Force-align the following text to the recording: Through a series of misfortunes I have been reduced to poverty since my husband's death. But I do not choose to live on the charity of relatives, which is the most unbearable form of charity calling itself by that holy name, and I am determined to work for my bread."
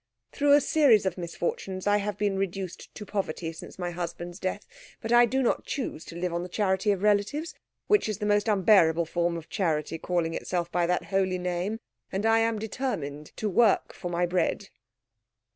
Through 0.31 0.53
a 0.53 0.61
series 0.61 1.05
of 1.05 1.15
misfortunes 1.15 1.85
I 1.85 1.97
have 1.97 2.17
been 2.17 2.35
reduced 2.35 2.91
to 2.95 3.05
poverty 3.05 3.53
since 3.53 3.77
my 3.77 3.91
husband's 3.91 4.39
death. 4.39 4.65
But 4.99 5.11
I 5.11 5.27
do 5.27 5.43
not 5.43 5.63
choose 5.63 6.03
to 6.05 6.15
live 6.15 6.33
on 6.33 6.41
the 6.41 6.49
charity 6.49 6.89
of 6.91 7.03
relatives, 7.03 7.53
which 7.85 8.09
is 8.09 8.17
the 8.17 8.25
most 8.25 8.47
unbearable 8.47 9.05
form 9.05 9.37
of 9.37 9.47
charity 9.47 9.99
calling 9.99 10.33
itself 10.33 10.71
by 10.71 10.87
that 10.87 11.03
holy 11.03 11.37
name, 11.37 11.79
and 12.11 12.25
I 12.25 12.39
am 12.39 12.57
determined 12.57 13.27
to 13.37 13.47
work 13.47 13.93
for 13.93 14.09
my 14.09 14.25
bread." 14.25 14.69